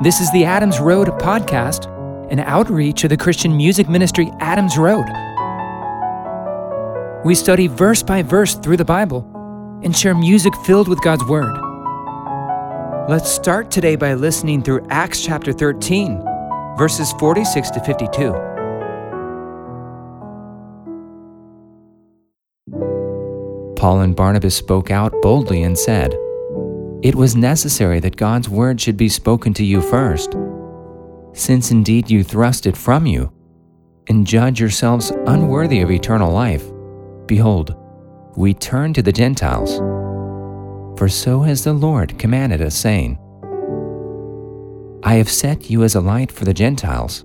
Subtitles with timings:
[0.00, 1.86] This is the Adams Road podcast,
[2.30, 5.04] an outreach of the Christian music ministry Adams Road.
[7.24, 9.28] We study verse by verse through the Bible
[9.82, 11.52] and share music filled with God's Word.
[13.08, 16.22] Let's start today by listening through Acts chapter 13,
[16.78, 18.32] verses 46 to 52.
[23.74, 26.16] Paul and Barnabas spoke out boldly and said,
[27.00, 30.34] It was necessary that God's word should be spoken to you first.
[31.32, 33.32] Since indeed you thrust it from you,
[34.08, 36.64] and judge yourselves unworthy of eternal life,
[37.26, 37.76] behold,
[38.36, 39.78] we turn to the Gentiles.
[40.98, 43.16] For so has the Lord commanded us, saying,
[45.04, 47.24] I have set you as a light for the Gentiles,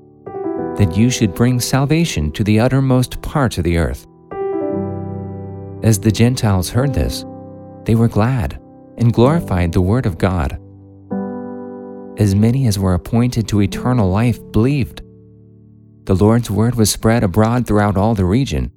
[0.78, 4.06] that you should bring salvation to the uttermost parts of the earth.
[5.82, 7.26] As the Gentiles heard this,
[7.86, 8.60] they were glad
[8.98, 10.60] and glorified the word of God.
[12.18, 15.02] As many as were appointed to eternal life believed.
[16.06, 18.72] The Lord's word was spread abroad throughout all the region.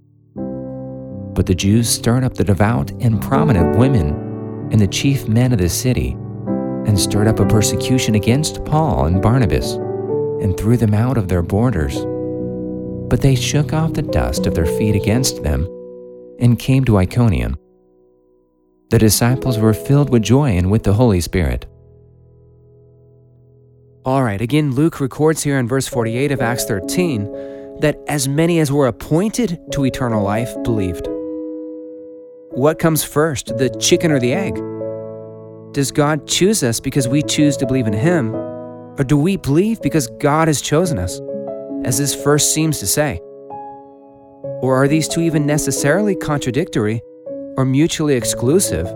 [1.34, 5.58] But the Jews stirred up the devout and prominent women and the chief men of
[5.58, 6.12] the city,
[6.86, 9.72] and stirred up a persecution against Paul and Barnabas,
[10.40, 12.04] and threw them out of their borders.
[13.08, 15.68] But they shook off the dust of their feet against them
[16.38, 17.56] and came to Iconium.
[18.90, 21.66] The disciples were filled with joy and with the Holy Spirit.
[24.04, 28.60] All right, again, Luke records here in verse 48 of Acts 13 that as many
[28.60, 31.08] as were appointed to eternal life believed.
[32.50, 34.54] What comes first, the chicken or the egg?
[35.72, 38.34] Does God choose us because we choose to believe in Him?
[38.34, 41.20] Or do we believe because God has chosen us,
[41.84, 43.18] as this verse seems to say?
[44.62, 47.02] Or are these two even necessarily contradictory
[47.56, 48.90] or mutually exclusive?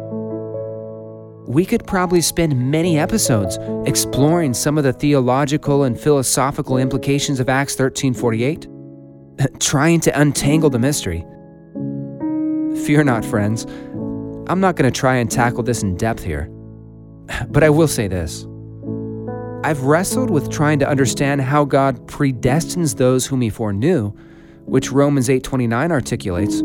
[1.46, 7.48] We could probably spend many episodes exploring some of the theological and philosophical implications of
[7.48, 8.66] Acts 13:48,
[9.60, 11.24] trying to untangle the mystery.
[12.84, 13.66] Fear not, friends.
[14.48, 16.48] I'm not going to try and tackle this in depth here.
[17.48, 18.46] But I will say this.
[19.62, 24.12] I've wrestled with trying to understand how God predestines those whom he foreknew
[24.70, 26.62] which Romans 8:29 articulates,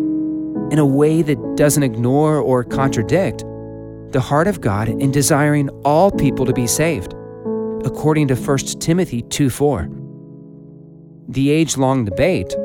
[0.71, 3.43] in a way that doesn't ignore or contradict
[4.11, 7.13] the heart of God in desiring all people to be saved,
[7.83, 9.89] according to 1 Timothy 2:4.
[11.27, 12.55] The age-long debate,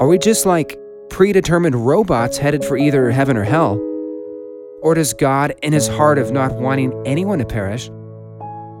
[0.00, 0.78] are we just like
[1.10, 3.78] predetermined robots headed for either heaven or hell?
[4.82, 7.90] Or does God, in his heart of not wanting anyone to perish,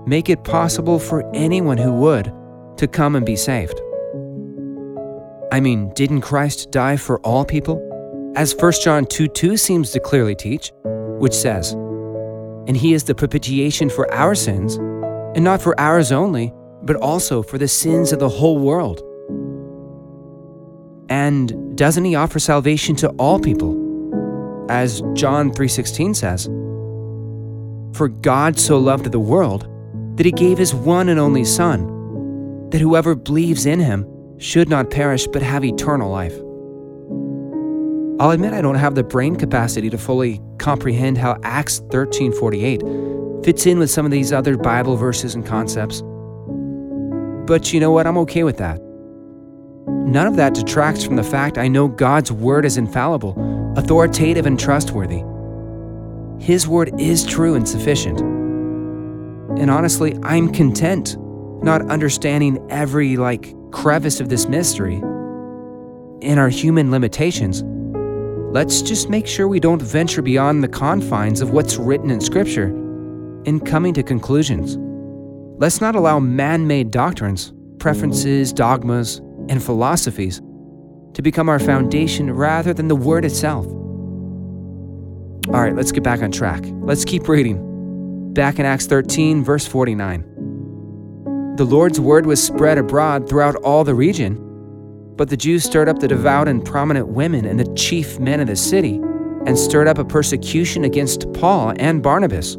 [0.06, 2.32] make it possible for anyone who would
[2.78, 3.78] to come and be saved?
[5.52, 7.86] I mean, didn't Christ die for all people?
[8.36, 10.72] As 1 John 2 2 seems to clearly teach,
[11.18, 11.72] which says,
[12.68, 14.76] And he is the propitiation for our sins,
[15.34, 16.52] and not for ours only,
[16.82, 19.02] but also for the sins of the whole world.
[21.08, 23.76] And doesn't he offer salvation to all people?
[24.70, 26.46] As John 3:16 says,
[27.98, 29.66] For God so loved the world
[30.16, 34.06] that he gave his one and only son, that whoever believes in him
[34.38, 36.40] should not perish but have eternal life.
[38.20, 42.82] I'll admit I don't have the brain capacity to fully comprehend how Acts 13:48
[43.42, 46.02] fits in with some of these other Bible verses and concepts.
[47.46, 48.06] But you know what?
[48.06, 48.78] I'm okay with that.
[49.88, 54.60] None of that detracts from the fact I know God's word is infallible, authoritative, and
[54.60, 55.24] trustworthy.
[56.38, 58.20] His word is true and sufficient.
[59.58, 61.16] And honestly, I'm content
[61.62, 64.96] not understanding every like crevice of this mystery,
[66.20, 67.64] in our human limitations,
[68.52, 72.68] let's just make sure we don't venture beyond the confines of what's written in Scripture
[73.44, 74.76] in coming to conclusions.
[75.60, 79.18] Let's not allow man made doctrines, preferences, dogmas,
[79.48, 80.40] and philosophies
[81.14, 83.66] to become our foundation rather than the Word itself.
[85.48, 86.62] All right, let's get back on track.
[86.82, 88.34] Let's keep reading.
[88.34, 91.56] Back in Acts 13, verse 49.
[91.56, 94.49] The Lord's word was spread abroad throughout all the region.
[95.20, 98.46] But the Jews stirred up the devout and prominent women and the chief men of
[98.46, 98.94] the city,
[99.44, 102.54] and stirred up a persecution against Paul and Barnabas,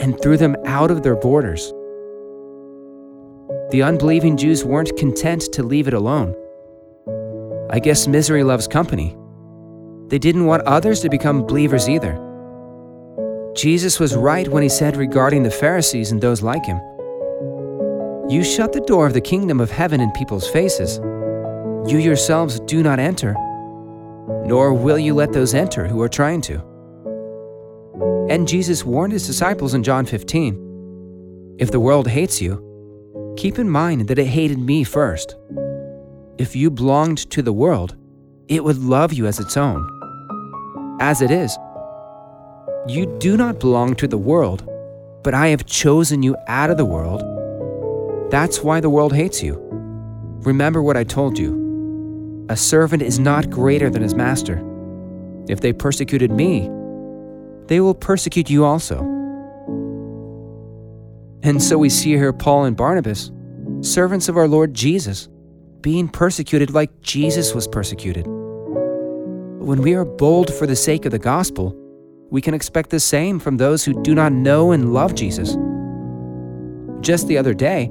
[0.00, 1.72] and threw them out of their borders.
[3.70, 6.34] The unbelieving Jews weren't content to leave it alone.
[7.70, 9.16] I guess misery loves company.
[10.08, 12.20] They didn't want others to become believers either.
[13.54, 16.80] Jesus was right when he said regarding the Pharisees and those like him
[18.26, 20.98] you shut the door of the kingdom of heaven in people's faces.
[21.86, 23.34] You yourselves do not enter,
[24.46, 26.64] nor will you let those enter who are trying to.
[28.30, 33.68] And Jesus warned his disciples in John 15 If the world hates you, keep in
[33.68, 35.36] mind that it hated me first.
[36.38, 37.94] If you belonged to the world,
[38.48, 39.86] it would love you as its own.
[41.02, 41.54] As it is,
[42.88, 44.66] you do not belong to the world,
[45.22, 47.20] but I have chosen you out of the world.
[48.30, 49.60] That's why the world hates you.
[50.44, 51.63] Remember what I told you
[52.48, 54.62] a servant is not greater than his master.
[55.48, 56.70] If they persecuted me,
[57.66, 59.00] they will persecute you also.
[61.42, 63.30] And so we see here Paul and Barnabas,
[63.80, 65.28] servants of our Lord Jesus,
[65.80, 68.26] being persecuted like Jesus was persecuted.
[68.26, 71.74] When we are bold for the sake of the gospel,
[72.30, 75.56] we can expect the same from those who do not know and love Jesus.
[77.00, 77.90] Just the other day,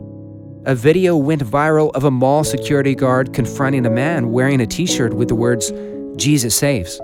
[0.65, 4.85] a video went viral of a mall security guard confronting a man wearing a t
[4.85, 5.73] shirt with the words,
[6.15, 7.01] Jesus saves,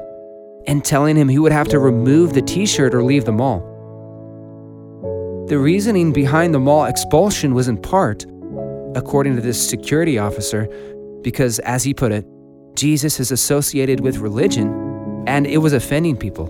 [0.66, 3.60] and telling him he would have to remove the t shirt or leave the mall.
[5.50, 8.26] The reasoning behind the mall expulsion was in part,
[8.96, 10.70] according to this security officer,
[11.22, 12.26] because, as he put it,
[12.76, 16.48] Jesus is associated with religion and it was offending people.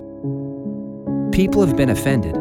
[1.32, 2.36] People have been offended.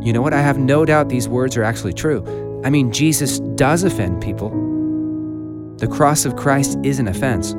[0.00, 0.32] You know what?
[0.32, 2.24] I have no doubt these words are actually true.
[2.64, 4.50] I mean, Jesus does offend people.
[5.78, 7.54] The cross of Christ is an offense.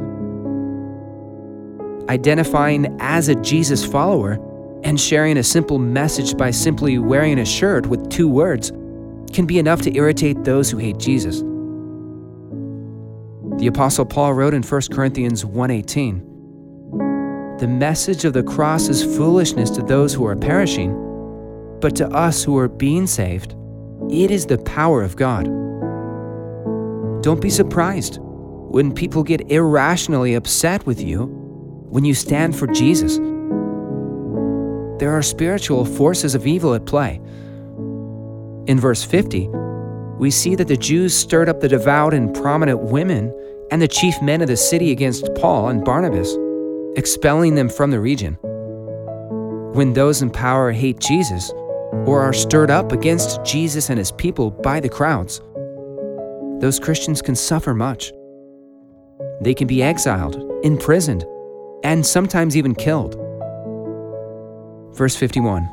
[2.10, 4.40] Identifying as a Jesus follower
[4.84, 8.72] and sharing a simple message by simply wearing a shirt with two words
[9.34, 11.44] can be enough to irritate those who hate Jesus.
[13.58, 16.22] The apostle Paul wrote in 1 Corinthians 1:18,
[17.60, 20.96] "The message of the cross is foolishness to those who are perishing,
[21.82, 23.56] but to us who are being saved,
[24.10, 25.46] it is the power of God.
[27.22, 31.26] Don't be surprised when people get irrationally upset with you
[31.90, 33.18] when you stand for Jesus.
[35.00, 37.22] There are spiritual forces of evil at play.
[38.68, 39.50] In verse 50,
[40.18, 43.34] we see that the Jews stirred up the devout and prominent women
[43.72, 46.38] and the chief men of the city against Paul and Barnabas,
[46.96, 48.38] expelling them from the region.
[49.74, 51.52] When those in power hate Jesus,
[52.06, 55.42] or are stirred up against Jesus and his people by the crowds,
[56.60, 58.12] those Christians can suffer much.
[59.42, 61.26] They can be exiled, imprisoned,
[61.84, 63.16] and sometimes even killed.
[64.94, 65.64] Verse 51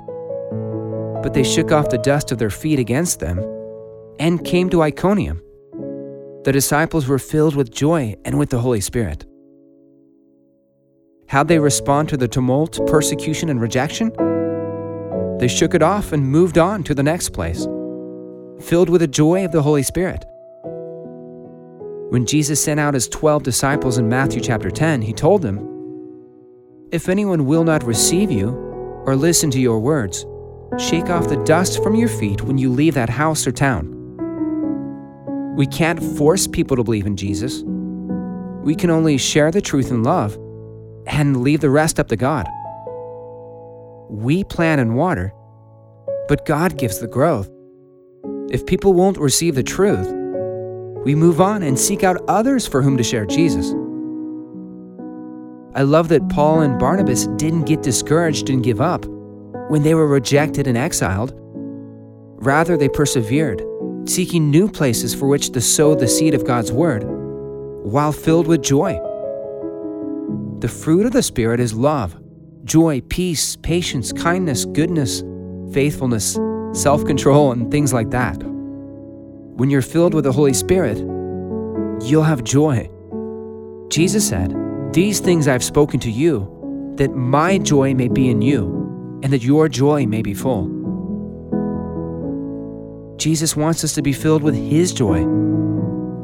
[1.23, 3.41] But they shook off the dust of their feet against them
[4.19, 5.43] and came to Iconium.
[6.45, 9.27] The disciples were filled with joy and with the Holy Spirit.
[11.27, 14.13] How'd they respond to the tumult, persecution, and rejection?
[15.39, 17.65] They shook it off and moved on to the next place,
[18.61, 20.25] filled with the joy of the Holy Spirit.
[22.09, 25.59] When Jesus sent out his 12 disciples in Matthew chapter 10, he told them,
[26.91, 28.51] If anyone will not receive you
[29.05, 30.25] or listen to your words,
[30.79, 33.93] shake off the dust from your feet when you leave that house or town.
[35.57, 37.63] We can't force people to believe in Jesus.
[38.63, 40.39] We can only share the truth in love
[41.07, 42.47] and leave the rest up to God.
[44.09, 45.33] We plant and water,
[46.29, 47.51] but God gives the growth.
[48.51, 50.07] If people won't receive the truth,
[51.05, 53.73] we move on and seek out others for whom to share Jesus.
[55.75, 59.05] I love that Paul and Barnabas didn't get discouraged and give up
[59.69, 61.33] when they were rejected and exiled.
[62.39, 63.63] Rather, they persevered,
[64.05, 67.03] seeking new places for which to sow the seed of God's Word,
[67.83, 68.95] while filled with joy.
[70.61, 72.17] The fruit of the Spirit is love
[72.67, 75.23] joy, peace, patience, kindness, goodness,
[75.73, 76.39] faithfulness,
[76.73, 78.37] self control, and things like that.
[78.43, 80.99] When you're filled with the Holy Spirit,
[82.03, 82.91] you'll have joy.
[83.89, 84.55] Jesus said,
[84.93, 89.43] These things I've spoken to you, that my joy may be in you, and that
[89.43, 90.75] your joy may be full.
[93.17, 95.25] Jesus wants us to be filled with His joy.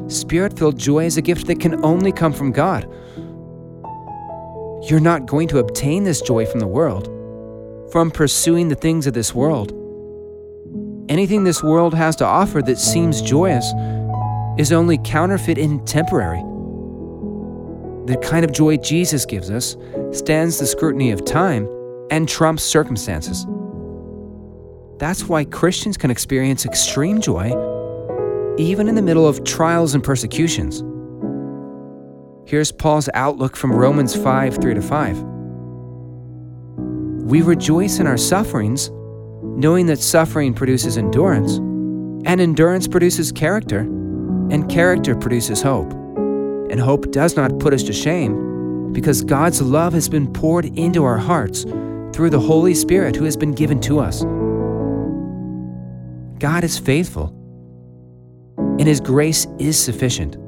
[0.09, 2.87] Spirit filled joy is a gift that can only come from God.
[4.89, 7.05] You're not going to obtain this joy from the world,
[7.91, 9.71] from pursuing the things of this world.
[11.09, 13.65] Anything this world has to offer that seems joyous
[14.57, 16.41] is only counterfeit and temporary.
[18.07, 19.77] The kind of joy Jesus gives us
[20.11, 21.65] stands the scrutiny of time
[22.11, 23.45] and trumps circumstances.
[24.97, 27.51] That's why Christians can experience extreme joy
[28.57, 30.83] even in the middle of trials and persecutions.
[32.45, 35.17] Here's Paul's outlook from Romans 5 3 to 5.
[37.23, 38.89] We rejoice in our sufferings,
[39.41, 41.55] knowing that suffering produces endurance,
[42.27, 45.93] and endurance produces character, and character produces hope.
[45.93, 51.05] And hope does not put us to shame, because God's love has been poured into
[51.05, 51.63] our hearts
[52.13, 54.23] through the Holy Spirit who has been given to us.
[56.39, 57.27] God is faithful,
[58.57, 60.42] and His grace is sufficient.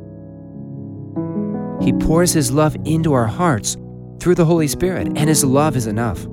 [1.86, 3.78] He pours His love into our hearts
[4.20, 6.26] through the Holy Spirit, and His love is enough.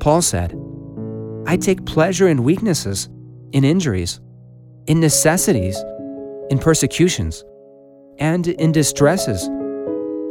[0.00, 0.52] Paul said,
[1.46, 3.08] I take pleasure in weaknesses,
[3.52, 4.18] in injuries,
[4.88, 5.78] in necessities,
[6.50, 7.44] in persecutions,
[8.18, 9.46] and in distresses,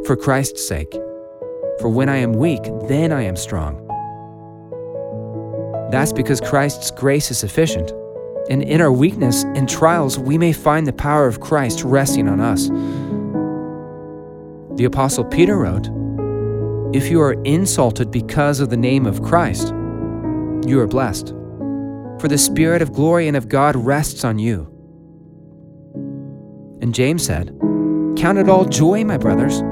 [0.06, 0.92] for Christ's sake.
[1.80, 3.82] For when I am weak, then I am strong.
[5.90, 7.92] That's because Christ's grace is sufficient,
[8.50, 12.40] and in our weakness and trials, we may find the power of Christ resting on
[12.40, 12.68] us.
[14.76, 15.86] The Apostle Peter wrote,
[16.94, 19.68] If you are insulted because of the name of Christ,
[20.66, 21.28] you are blessed,
[22.20, 24.70] for the Spirit of glory and of God rests on you.
[26.82, 27.48] And James said,
[28.18, 29.62] Count it all joy, my brothers,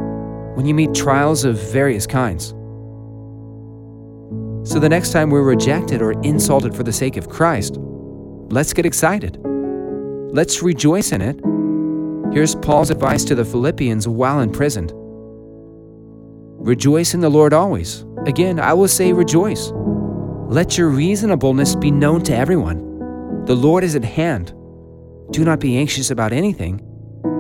[0.57, 2.55] when you meet trials of various kinds.
[4.67, 8.87] So the next time we're rejected or insulted for the sake of Christ, let's get
[8.87, 9.39] excited.
[10.33, 11.39] Let's rejoice in it.
[12.35, 14.93] Here's Paul's advice to the Philippians while imprisoned
[16.59, 18.05] Rejoice in the Lord always.
[18.27, 19.71] Again, I will say rejoice.
[20.49, 23.45] Let your reasonableness be known to everyone.
[23.45, 24.49] The Lord is at hand.
[25.31, 26.81] Do not be anxious about anything,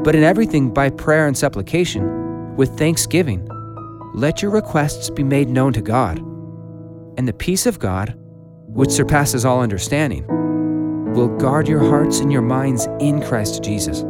[0.04, 3.48] but in everything by prayer and supplication, with thanksgiving,
[4.14, 6.18] let your requests be made known to God.
[7.18, 8.14] And the peace of God,
[8.68, 10.24] which surpasses all understanding,
[11.14, 14.04] will guard your hearts and your minds in Christ Jesus.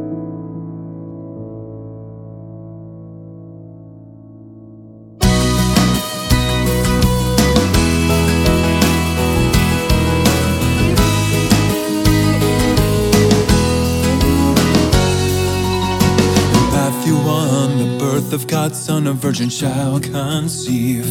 [18.35, 21.07] Of God's Son, a virgin shall conceive.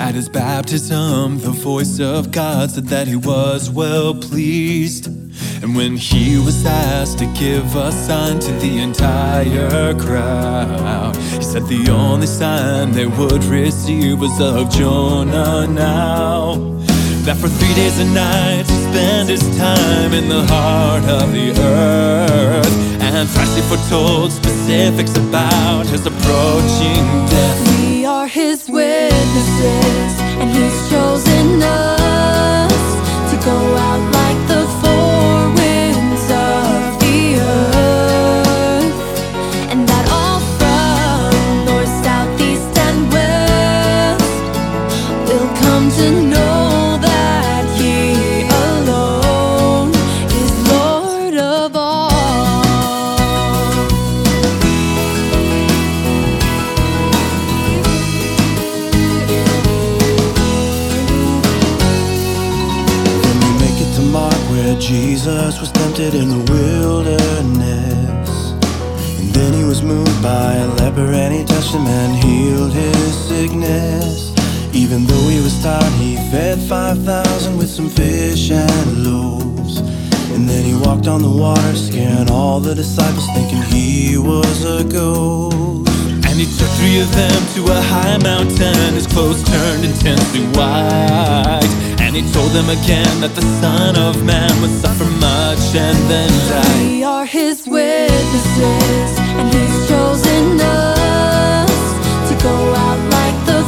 [0.00, 5.06] At his baptism, the voice of God said that he was well pleased.
[5.62, 11.66] And when he was asked to give a sign to the entire crowd, he said
[11.66, 16.54] the only sign they would receive was of Jonah now.
[17.26, 21.50] That for three days and nights he spent his time in the heart of the
[21.60, 27.78] earth and he foretold specifics about his approaching death.
[27.78, 34.13] We are his witnesses, and he's chosen us to go out
[81.14, 85.88] on the water, scaring all the disciples, thinking he was a ghost.
[86.26, 91.70] And he took three of them to a high mountain, his clothes turned intensely white.
[92.02, 96.30] And he told them again that the Son of Man would suffer much and then
[96.50, 96.82] die.
[96.82, 101.84] We are his witnesses, and he's chosen us
[102.28, 103.62] to go out like the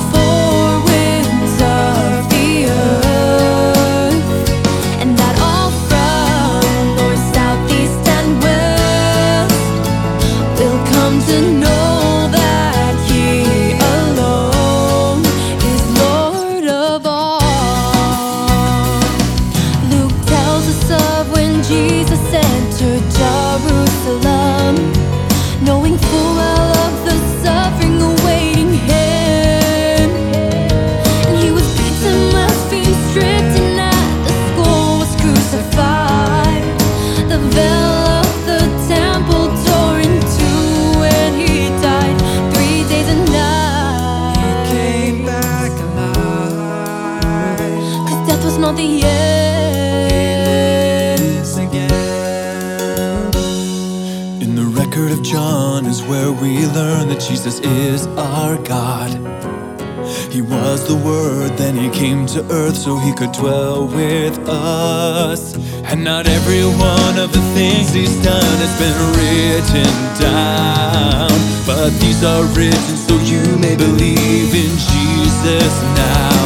[62.37, 65.57] to earth so He could dwell with us.
[65.85, 71.31] And not every one of the things He's done has been written down.
[71.67, 76.46] But these are written so you may believe in Jesus now.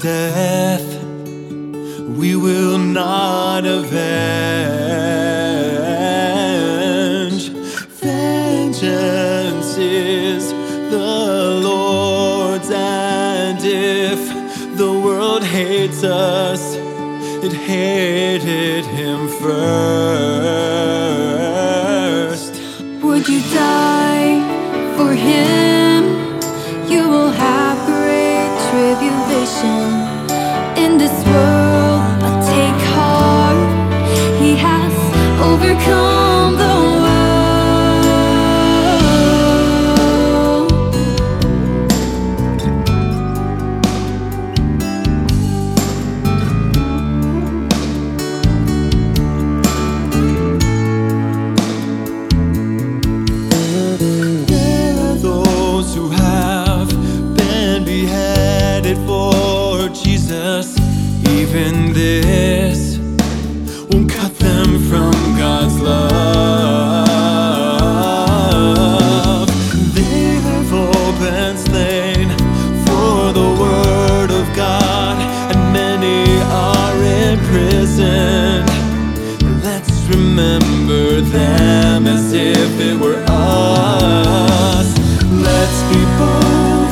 [0.00, 1.04] death
[2.16, 3.90] we will not avenge.
[8.00, 10.52] Vengeance is
[10.90, 14.18] the Lord's, and if
[14.78, 16.76] the world hates us,
[17.44, 19.89] it hated him first.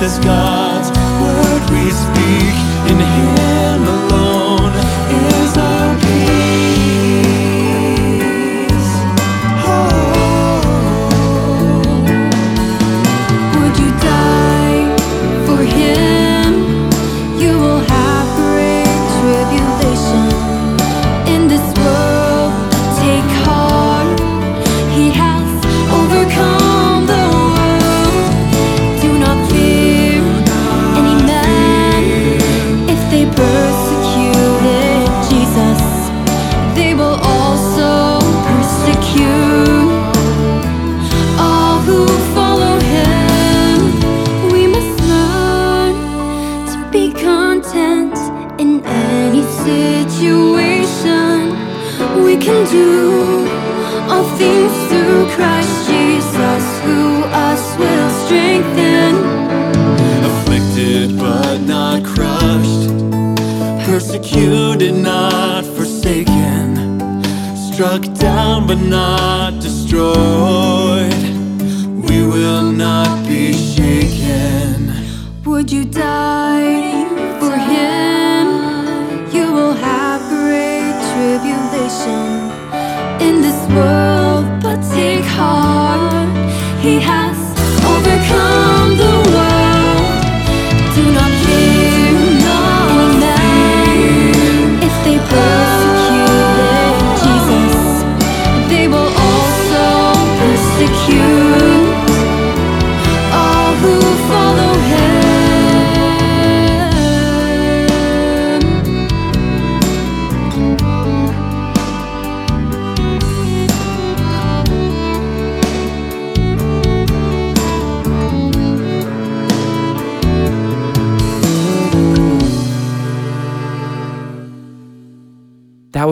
[0.09, 0.68] is God.
[46.91, 48.17] be content
[48.59, 51.51] in any situation.
[52.25, 53.47] We can do
[54.09, 59.15] all things through Christ Jesus, who us will strengthen.
[60.25, 62.89] Afflicted but not crushed,
[63.87, 67.01] persecuted, not forsaken,
[67.73, 70.78] struck down but not destroyed.
[75.71, 76.88] you die?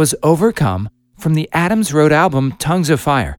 [0.07, 0.89] was Overcome
[1.19, 3.37] from the Adams Road album Tongues of Fire,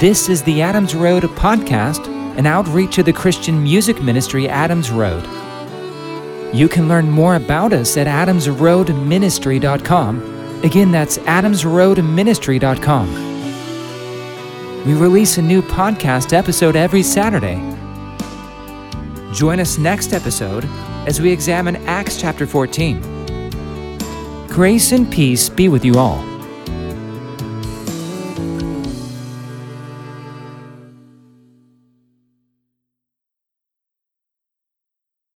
[0.00, 2.06] This is the Adams Road podcast,
[2.38, 5.22] an outreach of the Christian music ministry Adams Road.
[6.54, 10.62] You can learn more about us at adamsroadministry.com.
[10.64, 13.14] Again, that's adamsroadministry.com.
[14.86, 17.56] We release a new podcast episode every Saturday.
[19.34, 20.64] Join us next episode
[21.06, 23.98] as we examine Acts chapter 14.
[24.48, 26.29] Grace and peace be with you all.